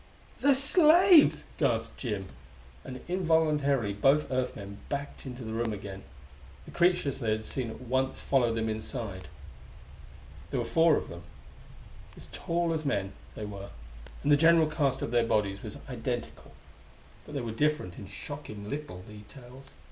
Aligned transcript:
"The 0.39 0.55
slaves!" 0.55 1.43
gasped 1.59 1.99
Jim, 1.99 2.29
and 2.83 3.01
involuntarily 3.07 3.93
both 3.93 4.31
Earth 4.31 4.55
men 4.55 4.79
backed 4.89 5.27
into 5.27 5.43
the 5.43 5.53
room 5.53 5.71
again. 5.71 6.01
The 6.65 6.71
creatures 6.71 7.19
they 7.19 7.29
had 7.29 7.45
seen 7.45 7.69
at 7.69 7.81
once 7.81 8.19
followed 8.19 8.55
them 8.55 8.67
inside. 8.67 9.27
There 10.49 10.59
were 10.59 10.65
four 10.65 10.95
of 10.97 11.07
them. 11.07 11.21
As 12.17 12.29
tall 12.31 12.73
as 12.73 12.83
men, 12.83 13.13
they 13.35 13.45
were, 13.45 13.69
and 14.23 14.31
the 14.31 14.37
general 14.37 14.65
cast 14.65 15.03
of 15.03 15.11
their 15.11 15.23
bodies 15.23 15.61
was 15.61 15.77
identical. 15.87 16.53
But 17.27 17.35
they 17.35 17.41
were 17.41 17.51
different 17.51 17.99
in 17.99 18.07
shocking 18.07 18.67
little 18.71 19.03
details. 19.03 19.73